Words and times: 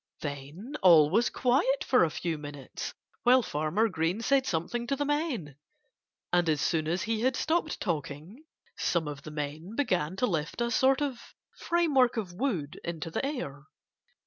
Then 0.21 0.73
all 0.81 1.11
was 1.11 1.29
quiet 1.29 1.83
for 1.83 2.03
a 2.03 2.09
few 2.09 2.39
minutes 2.39 2.95
while 3.21 3.43
Farmer 3.43 3.87
Green 3.87 4.19
said 4.21 4.47
something 4.47 4.87
to 4.87 4.95
the 4.95 5.05
men. 5.05 5.57
And 6.33 6.49
as 6.49 6.59
soon 6.59 6.87
as 6.87 7.03
he 7.03 7.21
had 7.21 7.35
stopped 7.35 7.79
talking 7.79 8.43
some 8.75 9.07
of 9.07 9.21
the 9.21 9.29
men 9.29 9.75
began 9.75 10.15
to 10.15 10.25
lift 10.25 10.59
a 10.59 10.71
sort 10.71 11.03
of 11.03 11.35
framework 11.55 12.17
of 12.17 12.33
wood 12.33 12.81
into 12.83 13.11
the 13.11 13.23
air. 13.23 13.65